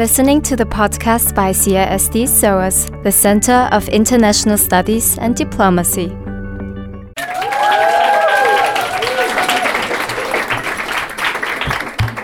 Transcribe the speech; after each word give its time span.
listening 0.00 0.40
to 0.40 0.56
the 0.56 0.64
podcast 0.64 1.34
by 1.34 1.50
CISD 1.50 2.26
SOAS, 2.26 2.86
the 3.02 3.12
Center 3.12 3.68
of 3.70 3.86
International 3.90 4.56
Studies 4.56 5.18
and 5.18 5.36
Diplomacy. 5.36 6.06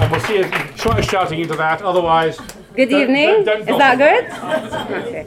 And 0.00 0.11
we'll 0.11 0.20
see 0.20 0.36
you 0.39 0.44
try 0.79 1.02
shouting 1.02 1.40
into 1.40 1.54
that, 1.57 1.82
otherwise. 1.82 2.39
Good 2.75 2.89
don't- 2.89 3.02
evening. 3.02 3.44
don't- 3.44 3.44
don't 3.44 3.68
Is 3.68 3.77
that 3.77 3.98
good? 3.98 4.24
Okay. 5.06 5.27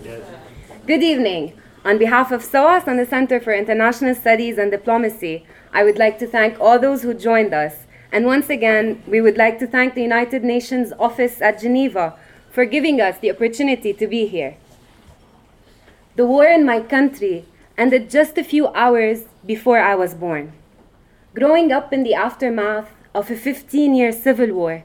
Good 0.88 1.04
evening. 1.04 1.54
On 1.86 2.00
behalf 2.00 2.32
of 2.32 2.44
SOAS 2.44 2.88
and 2.88 2.98
the 2.98 3.06
Center 3.06 3.40
for 3.40 3.54
International 3.54 4.16
Studies 4.16 4.58
and 4.58 4.72
Diplomacy, 4.72 5.46
I 5.72 5.84
would 5.84 6.00
like 6.00 6.18
to 6.18 6.26
thank 6.26 6.60
all 6.60 6.80
those 6.80 7.04
who 7.04 7.14
joined 7.14 7.54
us. 7.54 7.86
And 8.12 8.26
once 8.26 8.50
again, 8.50 9.04
we 9.08 9.22
would 9.22 9.38
like 9.38 9.60
to 9.60 9.68
thank 9.68 9.94
the 9.94 10.02
United 10.02 10.44
Nations 10.44 10.92
office 10.98 11.44
at 11.44 11.62
Geneva 11.62 12.16
for 12.52 12.66
giving 12.66 13.00
us 13.00 13.18
the 13.20 13.32
opportunity 13.32 13.94
to 13.94 14.08
be 14.08 14.28
here. 14.28 14.58
The 16.16 16.26
war 16.26 16.46
in 16.46 16.66
my 16.66 16.82
country 16.82 17.46
ended 17.78 18.10
just 18.10 18.38
a 18.38 18.44
few 18.44 18.68
hours 18.70 19.26
before 19.46 19.80
I 19.80 19.96
was 19.96 20.14
born. 20.14 20.54
Growing 21.34 21.72
up 21.72 21.94
in 21.94 22.04
the 22.04 22.16
aftermath 22.16 22.90
of 23.14 23.32
a 23.32 23.36
15 23.36 23.96
year 23.96 24.12
civil 24.12 24.54
war 24.54 24.84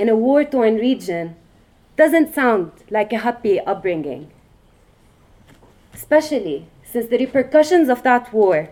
in 0.00 0.08
a 0.08 0.16
war 0.16 0.44
torn 0.44 0.76
region 0.76 1.36
doesn't 1.94 2.34
sound 2.34 2.72
like 2.88 3.12
a 3.12 3.18
happy 3.18 3.60
upbringing. 3.60 4.30
Especially 5.92 6.66
since 6.82 7.10
the 7.10 7.18
repercussions 7.18 7.90
of 7.90 8.02
that 8.02 8.32
war 8.32 8.70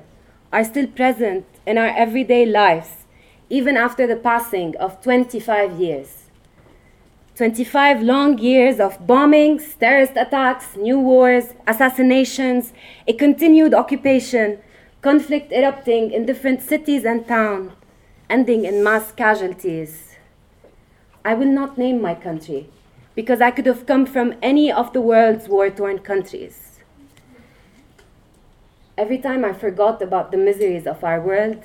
are 0.51 0.65
still 0.65 0.87
present 0.87 1.45
in 1.67 1.77
our 1.77 1.93
everyday 1.95 2.47
lives, 2.47 3.05
even 3.51 3.77
after 3.77 4.07
the 4.07 4.17
passing 4.17 4.75
of 4.79 5.03
25 5.03 5.79
years. 5.79 6.28
25 7.39 8.03
long 8.03 8.37
years 8.39 8.81
of 8.81 8.99
bombings, 9.07 9.79
terrorist 9.79 10.15
attacks, 10.17 10.75
new 10.75 10.99
wars, 10.99 11.55
assassinations, 11.69 12.73
a 13.07 13.13
continued 13.13 13.73
occupation, 13.73 14.59
conflict 15.03 15.53
erupting 15.53 16.11
in 16.11 16.27
different 16.27 16.61
cities 16.61 17.05
and 17.05 17.29
towns, 17.29 17.71
ending 18.29 18.65
in 18.65 18.83
mass 18.83 19.13
casualties. 19.13 20.17
I 21.25 21.35
will 21.35 21.47
not 21.47 21.79
name 21.79 22.03
my 22.03 22.17
country 22.17 22.71
because 23.15 23.41
I 23.41 23.53
could 23.53 23.67
have 23.67 23.87
come 23.87 24.05
from 24.05 24.35
any 24.43 24.73
of 24.73 24.93
the 24.93 25.01
world's 25.01 25.49
war 25.49 25.71
torn 25.71 26.01
countries. 26.01 26.81
Every 28.97 29.19
time 29.19 29.45
I 29.45 29.53
forgot 29.53 30.03
about 30.03 30.33
the 30.33 30.39
miseries 30.39 30.89
of 30.89 31.05
our 31.05 31.21
world, 31.21 31.63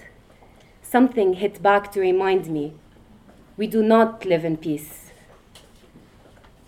something 0.84 1.34
hit 1.34 1.64
back 1.64 1.92
to 1.94 2.00
remind 2.00 2.46
me 2.46 2.76
we 3.58 3.66
do 3.66 3.82
not 3.82 4.24
live 4.24 4.46
in 4.46 4.58
peace. 4.58 5.03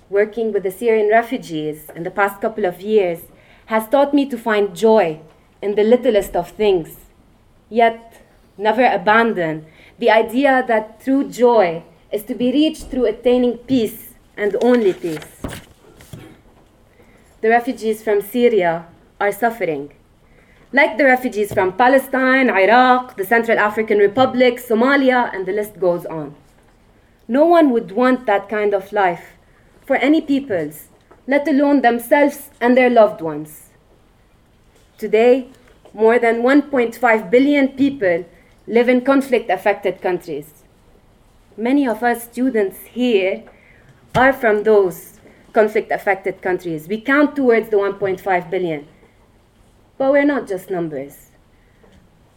Working 0.09 0.53
with 0.53 0.61
the 0.61 0.71
Syrian 0.71 1.09
refugees 1.09 1.89
in 1.95 2.03
the 2.03 2.11
past 2.11 2.39
couple 2.39 2.65
of 2.65 2.79
years 2.79 3.21
has 3.65 3.89
taught 3.89 4.13
me 4.13 4.27
to 4.27 4.37
find 4.37 4.75
joy 4.75 5.19
in 5.63 5.73
the 5.73 5.83
littlest 5.83 6.35
of 6.35 6.51
things, 6.51 6.97
yet 7.69 8.21
never 8.55 8.85
abandon 8.85 9.65
the 9.97 10.11
idea 10.11 10.63
that 10.67 11.01
true 11.03 11.27
joy 11.27 11.81
is 12.11 12.23
to 12.25 12.35
be 12.35 12.51
reached 12.51 12.91
through 12.91 13.05
attaining 13.05 13.57
peace 13.57 14.13
and 14.37 14.55
only 14.61 14.93
peace. 14.93 15.41
The 17.41 17.49
refugees 17.49 18.03
from 18.03 18.21
Syria 18.21 18.85
are 19.19 19.31
suffering. 19.31 19.91
Like 20.71 20.99
the 20.99 21.05
refugees 21.05 21.51
from 21.51 21.73
Palestine, 21.73 22.51
Iraq, 22.51 23.17
the 23.17 23.25
Central 23.25 23.57
African 23.57 23.97
Republic, 23.97 24.59
Somalia, 24.59 25.33
and 25.33 25.47
the 25.47 25.53
list 25.53 25.79
goes 25.79 26.05
on. 26.05 26.35
No 27.27 27.45
one 27.45 27.71
would 27.71 27.91
want 27.91 28.27
that 28.27 28.49
kind 28.49 28.75
of 28.75 28.93
life 28.93 29.34
for 29.85 29.95
any 29.97 30.21
peoples, 30.21 30.89
let 31.27 31.47
alone 31.47 31.81
themselves 31.81 32.49
and 32.59 32.75
their 32.75 32.89
loved 32.89 33.21
ones. 33.21 33.69
Today, 34.97 35.49
more 35.93 36.19
than 36.19 36.41
1.5 36.41 37.31
billion 37.31 37.69
people 37.69 38.25
live 38.67 38.89
in 38.89 39.01
conflict 39.01 39.49
affected 39.49 40.01
countries. 40.01 40.63
Many 41.57 41.87
of 41.87 42.03
us 42.03 42.23
students 42.23 42.79
here 42.87 43.43
are 44.15 44.33
from 44.33 44.63
those 44.63 45.19
conflict 45.53 45.91
affected 45.91 46.41
countries. 46.41 46.87
We 46.87 46.99
count 46.99 47.35
towards 47.35 47.69
the 47.69 47.77
1.5 47.77 48.49
billion. 48.49 48.87
But 49.97 50.11
we're 50.11 50.25
not 50.25 50.47
just 50.47 50.69
numbers. 50.69 51.31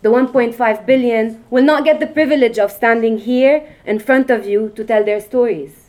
The 0.03 0.11
1.5 0.11 0.87
billion 0.87 1.45
will 1.51 1.65
not 1.65 1.85
get 1.85 1.99
the 1.99 2.07
privilege 2.07 2.59
of 2.59 2.71
standing 2.71 3.19
here 3.19 3.69
in 3.85 3.99
front 3.99 4.31
of 4.31 4.47
you 4.47 4.73
to 4.77 4.85
tell 4.85 5.05
their 5.05 5.21
stories. 5.21 5.88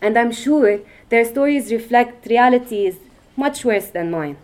And 0.00 0.18
I'm 0.18 0.32
sure 0.32 0.80
their 1.08 1.24
stories 1.24 1.72
reflect 1.72 2.26
realities 2.26 2.96
much 3.36 3.64
worse 3.64 3.88
than 3.88 4.10
mine. 4.10 4.36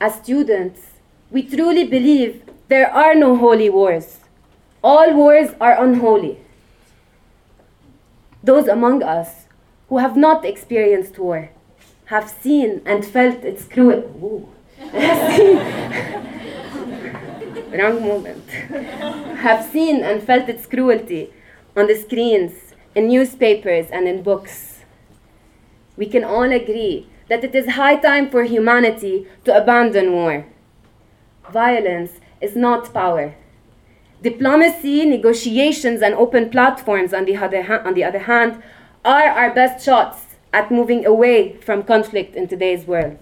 As 0.00 0.14
students, 0.16 0.80
we 1.30 1.42
truly 1.42 1.84
believe 1.84 2.42
there 2.68 2.90
are 2.90 3.14
no 3.14 3.36
holy 3.36 3.68
wars. 3.68 4.18
All 4.82 5.14
wars 5.14 5.50
are 5.60 5.82
unholy. 5.82 6.38
Those 8.42 8.68
among 8.68 9.02
us 9.02 9.46
who 9.88 9.98
have 9.98 10.16
not 10.16 10.44
experienced 10.44 11.18
war 11.18 11.50
have 12.06 12.28
seen 12.28 12.80
and 12.86 13.04
felt 13.04 13.44
its 13.44 13.64
cruelty. 13.64 14.46
Wrong 17.72 18.02
moment. 18.02 18.48
have 19.40 19.64
seen 19.70 20.02
and 20.02 20.22
felt 20.22 20.48
its 20.48 20.66
cruelty 20.66 21.32
on 21.76 21.86
the 21.86 21.94
screens, 21.94 22.69
in 22.94 23.08
newspapers, 23.08 23.86
and 23.90 24.08
in 24.08 24.22
books. 24.22 24.80
We 25.96 26.06
can 26.06 26.24
all 26.24 26.50
agree 26.50 27.08
that 27.28 27.44
it 27.44 27.54
is 27.54 27.70
high 27.70 27.96
time 27.96 28.30
for 28.30 28.42
humanity 28.44 29.26
to 29.44 29.56
abandon 29.56 30.12
war. 30.12 30.46
Violence 31.50 32.12
is 32.40 32.56
not 32.56 32.92
power. 32.92 33.34
Diplomacy, 34.22 35.06
negotiations, 35.06 36.02
and 36.02 36.14
open 36.14 36.50
platforms, 36.50 37.14
on 37.14 37.24
the, 37.24 37.36
other 37.36 37.62
ha- 37.62 37.82
on 37.84 37.94
the 37.94 38.04
other 38.04 38.18
hand, 38.18 38.62
are 39.04 39.28
our 39.28 39.54
best 39.54 39.84
shots 39.84 40.36
at 40.52 40.70
moving 40.70 41.06
away 41.06 41.56
from 41.58 41.82
conflict 41.82 42.34
in 42.34 42.48
today's 42.48 42.86
world. 42.86 43.18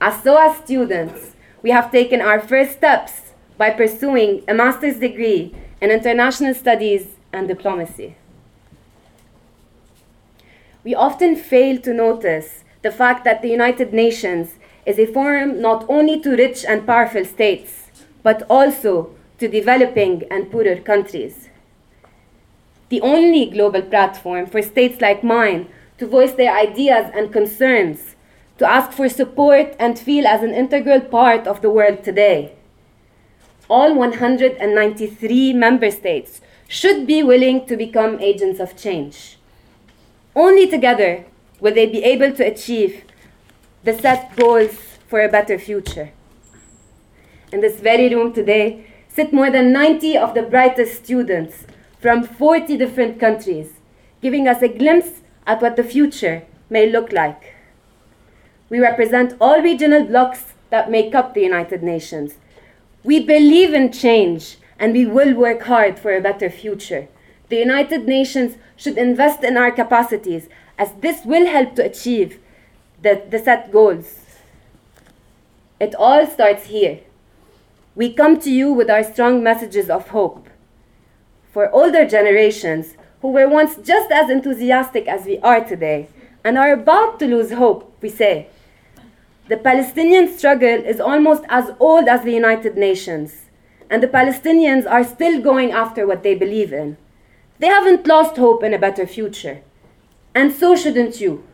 As 0.00 0.22
SOAS 0.22 0.56
students, 0.64 1.34
we 1.62 1.70
have 1.70 1.90
taken 1.90 2.20
our 2.20 2.40
first 2.40 2.72
steps 2.72 3.32
by 3.58 3.70
pursuing 3.70 4.42
a 4.48 4.54
master's 4.54 4.98
degree 4.98 5.54
in 5.80 5.90
international 5.90 6.54
studies 6.54 7.16
and 7.32 7.46
diplomacy. 7.46 8.16
We 10.82 10.94
often 10.94 11.36
fail 11.36 11.78
to 11.80 11.92
notice 11.92 12.64
the 12.82 12.90
fact 12.90 13.24
that 13.24 13.42
the 13.42 13.50
United 13.50 13.92
Nations 13.92 14.54
is 14.86 14.98
a 14.98 15.04
forum 15.04 15.60
not 15.60 15.84
only 15.88 16.18
to 16.20 16.36
rich 16.36 16.64
and 16.64 16.86
powerful 16.86 17.24
states, 17.24 17.90
but 18.22 18.42
also 18.48 19.10
to 19.38 19.48
developing 19.48 20.24
and 20.30 20.50
poorer 20.50 20.76
countries. 20.76 21.50
The 22.88 23.02
only 23.02 23.46
global 23.46 23.82
platform 23.82 24.46
for 24.46 24.62
states 24.62 25.00
like 25.02 25.22
mine 25.22 25.68
to 25.98 26.06
voice 26.06 26.32
their 26.32 26.56
ideas 26.56 27.10
and 27.14 27.30
concerns, 27.30 28.16
to 28.56 28.66
ask 28.66 28.90
for 28.92 29.08
support 29.08 29.76
and 29.78 29.98
feel 29.98 30.26
as 30.26 30.42
an 30.42 30.54
integral 30.54 31.00
part 31.00 31.46
of 31.46 31.60
the 31.60 31.70
world 31.70 32.02
today. 32.02 32.52
All 33.68 33.94
193 33.94 35.52
member 35.52 35.90
states 35.90 36.40
should 36.68 37.06
be 37.06 37.22
willing 37.22 37.66
to 37.66 37.76
become 37.76 38.18
agents 38.18 38.60
of 38.60 38.76
change. 38.76 39.36
Only 40.34 40.68
together 40.68 41.24
will 41.58 41.74
they 41.74 41.86
be 41.86 42.04
able 42.04 42.32
to 42.32 42.46
achieve 42.46 43.04
the 43.82 43.98
set 43.98 44.36
goals 44.36 44.76
for 45.08 45.20
a 45.20 45.28
better 45.28 45.58
future. 45.58 46.12
In 47.52 47.60
this 47.60 47.80
very 47.80 48.14
room 48.14 48.32
today 48.32 48.86
sit 49.08 49.32
more 49.32 49.50
than 49.50 49.72
90 49.72 50.16
of 50.16 50.34
the 50.34 50.42
brightest 50.42 51.04
students 51.04 51.66
from 51.98 52.22
40 52.22 52.76
different 52.76 53.18
countries, 53.18 53.72
giving 54.22 54.46
us 54.46 54.62
a 54.62 54.68
glimpse 54.68 55.20
at 55.46 55.60
what 55.60 55.74
the 55.74 55.82
future 55.82 56.44
may 56.70 56.88
look 56.88 57.10
like. 57.12 57.54
We 58.68 58.78
represent 58.78 59.34
all 59.40 59.60
regional 59.60 60.04
blocs 60.04 60.54
that 60.70 60.90
make 60.90 61.12
up 61.12 61.34
the 61.34 61.42
United 61.42 61.82
Nations. 61.82 62.34
We 63.02 63.18
believe 63.18 63.74
in 63.74 63.90
change 63.90 64.58
and 64.78 64.92
we 64.92 65.06
will 65.06 65.34
work 65.34 65.62
hard 65.62 65.98
for 65.98 66.14
a 66.14 66.20
better 66.20 66.48
future. 66.48 67.08
The 67.50 67.56
United 67.56 68.06
Nations 68.06 68.56
should 68.76 68.96
invest 68.96 69.42
in 69.42 69.56
our 69.56 69.72
capacities 69.72 70.48
as 70.78 70.92
this 71.00 71.24
will 71.24 71.46
help 71.46 71.74
to 71.74 71.84
achieve 71.84 72.38
the, 73.02 73.22
the 73.28 73.40
set 73.40 73.72
goals. 73.72 74.20
It 75.80 75.96
all 75.96 76.28
starts 76.28 76.66
here. 76.66 77.00
We 77.96 78.12
come 78.12 78.38
to 78.40 78.50
you 78.52 78.72
with 78.72 78.88
our 78.88 79.02
strong 79.02 79.42
messages 79.42 79.90
of 79.90 80.08
hope. 80.08 80.48
For 81.52 81.68
older 81.70 82.06
generations 82.06 82.94
who 83.20 83.32
were 83.32 83.48
once 83.48 83.74
just 83.76 84.12
as 84.12 84.30
enthusiastic 84.30 85.08
as 85.08 85.26
we 85.26 85.38
are 85.40 85.64
today 85.64 86.08
and 86.44 86.56
are 86.56 86.72
about 86.72 87.18
to 87.18 87.26
lose 87.26 87.50
hope, 87.52 87.92
we 88.00 88.10
say, 88.10 88.46
the 89.48 89.56
Palestinian 89.56 90.32
struggle 90.38 90.84
is 90.84 91.00
almost 91.00 91.42
as 91.48 91.72
old 91.80 92.06
as 92.06 92.22
the 92.22 92.32
United 92.32 92.76
Nations, 92.76 93.46
and 93.90 94.00
the 94.00 94.06
Palestinians 94.06 94.88
are 94.88 95.02
still 95.02 95.42
going 95.42 95.72
after 95.72 96.06
what 96.06 96.22
they 96.22 96.36
believe 96.36 96.72
in. 96.72 96.96
They 97.60 97.66
haven't 97.66 98.06
lost 98.06 98.38
hope 98.38 98.64
in 98.64 98.72
a 98.72 98.78
better 98.78 99.06
future. 99.06 99.60
And 100.34 100.50
so 100.50 100.74
shouldn't 100.74 101.20
you. 101.20 101.44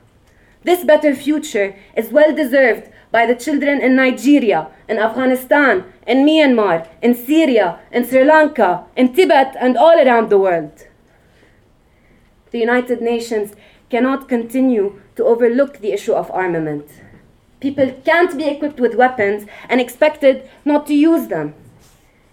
This 0.62 0.84
better 0.84 1.16
future 1.16 1.74
is 1.96 2.12
well 2.12 2.34
deserved 2.34 2.90
by 3.10 3.26
the 3.26 3.34
children 3.34 3.80
in 3.80 3.96
Nigeria, 3.96 4.68
in 4.88 4.98
Afghanistan, 4.98 5.84
in 6.06 6.24
Myanmar, 6.24 6.86
in 7.02 7.14
Syria, 7.14 7.80
in 7.90 8.06
Sri 8.06 8.22
Lanka, 8.22 8.84
in 8.96 9.14
Tibet, 9.14 9.56
and 9.58 9.76
all 9.76 9.98
around 9.98 10.30
the 10.30 10.38
world. 10.38 10.86
The 12.52 12.60
United 12.60 13.00
Nations 13.00 13.54
cannot 13.90 14.28
continue 14.28 15.00
to 15.16 15.24
overlook 15.24 15.78
the 15.78 15.92
issue 15.92 16.12
of 16.12 16.30
armament. 16.30 16.86
People 17.58 17.90
can't 18.04 18.36
be 18.36 18.44
equipped 18.44 18.78
with 18.78 18.94
weapons 18.94 19.46
and 19.68 19.80
expected 19.80 20.48
not 20.64 20.86
to 20.86 20.94
use 20.94 21.26
them. 21.26 21.54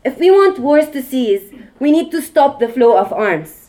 If 0.05 0.19
we 0.19 0.29
want 0.29 0.59
wars 0.59 0.89
to 0.91 1.01
cease, 1.01 1.51
we 1.79 1.91
need 1.91 2.11
to 2.11 2.21
stop 2.21 2.59
the 2.59 2.69
flow 2.69 2.97
of 2.97 3.11
arms. 3.11 3.62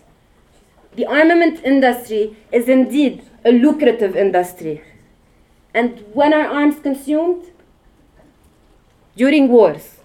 The 0.97 1.07
armament 1.07 1.61
industry 1.65 2.37
is 2.53 2.69
indeed 2.69 3.25
a 3.45 3.51
lucrative 3.51 4.15
industry. 4.15 4.83
And 5.75 6.05
when 6.13 6.33
are 6.33 6.47
arms 6.47 6.79
consumed? 6.79 7.47
During 9.17 9.49
wars. 9.49 9.99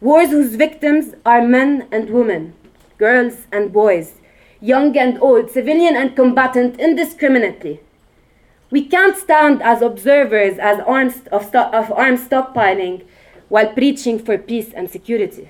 Wars 0.00 0.30
whose 0.30 0.56
victims 0.56 1.14
are 1.24 1.46
men 1.46 1.88
and 1.90 2.10
women, 2.10 2.54
girls 2.98 3.46
and 3.50 3.72
boys, 3.72 4.20
young 4.60 4.96
and 4.98 5.18
old, 5.22 5.50
civilian 5.50 5.96
and 5.96 6.14
combatant 6.14 6.78
indiscriminately. 6.78 7.80
We 8.70 8.84
can't 8.84 9.16
stand 9.16 9.62
as 9.62 9.80
observers 9.80 10.58
as 10.58 10.80
arms 10.80 11.22
of, 11.30 11.54
of 11.54 11.92
arms 11.92 12.26
stockpiling 12.28 13.04
while 13.48 13.72
preaching 13.72 14.18
for 14.18 14.36
peace 14.36 14.72
and 14.74 14.90
security. 14.90 15.48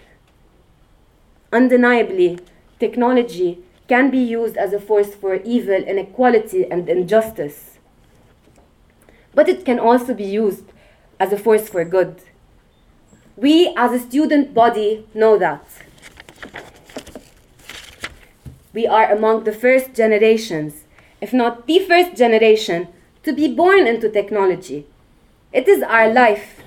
Undeniably, 1.53 2.39
technology 2.79 3.65
can 3.89 4.11
be 4.11 4.19
used 4.19 4.57
as 4.57 4.73
a 4.73 4.81
force 4.81 5.15
for 5.15 5.37
evil, 5.37 5.75
inequality, 5.75 6.71
and 6.71 6.89
injustice. 6.89 7.79
But 9.35 9.49
it 9.49 9.65
can 9.65 9.79
also 9.79 10.15
be 10.15 10.25
used 10.25 10.65
as 11.19 11.33
a 11.33 11.39
force 11.39 11.69
for 11.69 11.85
good. 11.85 12.23
We, 13.37 13.73
as 13.77 13.93
a 13.93 13.99
student 13.99 14.55
body, 14.55 15.07
know 15.15 15.39
that. 15.39 15.65
We 18.73 18.87
are 18.87 19.11
among 19.11 19.45
the 19.45 19.53
first 19.53 19.95
generations, 19.95 20.85
if 21.21 21.33
not 21.33 21.67
the 21.67 21.79
first 21.81 22.17
generation, 22.17 22.89
to 23.23 23.33
be 23.33 23.53
born 23.53 23.87
into 23.87 24.09
technology. 24.09 24.87
It 25.53 25.69
is 25.69 25.83
our 25.83 26.13
life, 26.13 26.63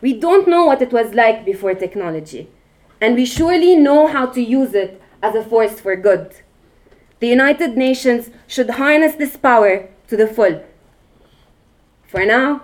we 0.00 0.12
don't 0.12 0.46
know 0.46 0.64
what 0.64 0.82
it 0.82 0.92
was 0.92 1.14
like 1.14 1.44
before 1.44 1.74
technology, 1.74 2.48
and 3.00 3.16
we 3.16 3.24
surely 3.24 3.74
know 3.74 4.06
how 4.06 4.26
to 4.26 4.40
use 4.40 4.74
it 4.74 5.00
as 5.22 5.34
a 5.34 5.42
force 5.42 5.80
for 5.80 5.96
good. 5.96 6.32
The 7.20 7.28
United 7.28 7.76
Nations 7.76 8.30
should 8.46 8.70
harness 8.70 9.14
this 9.16 9.36
power 9.36 9.88
to 10.08 10.16
the 10.16 10.26
full. 10.26 10.62
For 12.06 12.24
now, 12.24 12.62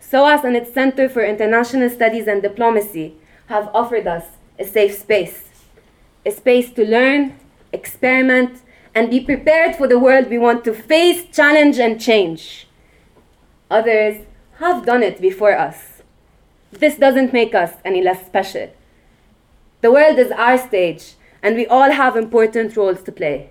SOAS 0.00 0.44
and 0.44 0.56
its 0.56 0.72
Center 0.72 1.08
for 1.08 1.24
International 1.24 1.90
Studies 1.90 2.26
and 2.26 2.42
Diplomacy 2.42 3.14
have 3.46 3.68
offered 3.74 4.06
us 4.06 4.24
a 4.58 4.64
safe 4.64 4.96
space, 4.96 5.44
a 6.24 6.30
space 6.30 6.70
to 6.72 6.84
learn, 6.84 7.38
experiment, 7.72 8.62
and 8.94 9.10
be 9.10 9.20
prepared 9.20 9.76
for 9.76 9.88
the 9.88 9.98
world 9.98 10.30
we 10.30 10.38
want 10.38 10.64
to 10.64 10.72
face, 10.72 11.24
challenge, 11.32 11.78
and 11.78 12.00
change. 12.00 12.68
Others 13.70 14.24
have 14.58 14.86
done 14.86 15.02
it 15.02 15.20
before 15.20 15.56
us. 15.56 16.02
This 16.70 16.96
doesn't 16.96 17.32
make 17.32 17.54
us 17.54 17.72
any 17.84 18.02
less 18.02 18.24
special. 18.24 18.72
The 19.80 19.92
world 19.92 20.18
is 20.18 20.30
our 20.30 20.56
stage, 20.56 21.14
and 21.42 21.56
we 21.56 21.66
all 21.66 21.90
have 21.90 22.16
important 22.16 22.76
roles 22.76 23.02
to 23.02 23.12
play. 23.12 23.50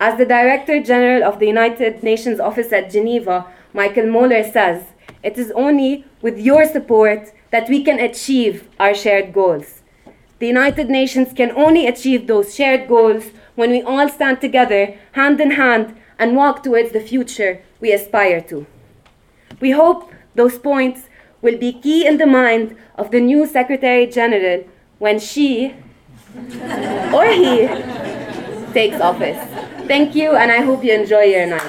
As 0.00 0.16
the 0.16 0.24
Director 0.24 0.80
General 0.80 1.24
of 1.24 1.40
the 1.40 1.46
United 1.46 2.04
Nations 2.04 2.38
Office 2.38 2.72
at 2.72 2.88
Geneva, 2.88 3.46
Michael 3.72 4.06
Moeller 4.06 4.44
says, 4.44 4.84
it 5.24 5.36
is 5.36 5.50
only 5.56 6.04
with 6.22 6.38
your 6.38 6.64
support 6.66 7.32
that 7.50 7.68
we 7.68 7.82
can 7.82 7.98
achieve 7.98 8.68
our 8.78 8.94
shared 8.94 9.32
goals. 9.32 9.82
The 10.38 10.46
United 10.46 10.88
Nations 10.88 11.32
can 11.32 11.50
only 11.50 11.88
achieve 11.88 12.28
those 12.28 12.54
shared 12.54 12.86
goals 12.86 13.32
when 13.56 13.72
we 13.72 13.82
all 13.82 14.08
stand 14.08 14.40
together, 14.40 14.94
hand 15.12 15.40
in 15.40 15.52
hand, 15.52 15.96
and 16.16 16.36
walk 16.36 16.62
towards 16.62 16.92
the 16.92 17.00
future 17.00 17.60
we 17.80 17.90
aspire 17.90 18.40
to. 18.42 18.66
We 19.58 19.72
hope 19.72 20.12
those 20.36 20.58
points 20.58 21.08
will 21.42 21.58
be 21.58 21.72
key 21.72 22.06
in 22.06 22.18
the 22.18 22.26
mind 22.26 22.76
of 22.94 23.10
the 23.10 23.20
new 23.20 23.46
Secretary 23.46 24.06
General 24.06 24.62
when 25.00 25.18
she 25.18 25.74
or 27.12 27.26
he 27.26 27.66
takes 28.72 29.00
office. 29.00 29.67
Thank 29.88 30.14
you, 30.14 30.36
and 30.36 30.52
I 30.52 30.60
hope 30.60 30.84
you 30.84 30.92
enjoy 30.92 31.22
your 31.22 31.46
night. 31.46 31.62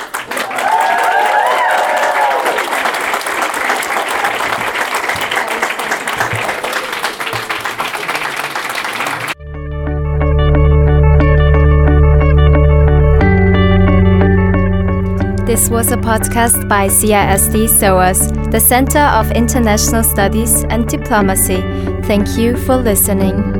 This 15.47 15.69
was 15.69 15.91
a 15.91 15.97
podcast 15.97 16.67
by 16.67 16.87
CISD 16.89 17.69
SOAS, 17.69 18.31
the 18.51 18.59
Center 18.59 18.99
of 18.99 19.31
International 19.31 20.03
Studies 20.03 20.63
and 20.65 20.87
Diplomacy. 20.87 21.61
Thank 22.03 22.37
you 22.37 22.57
for 22.57 22.75
listening. 22.75 23.58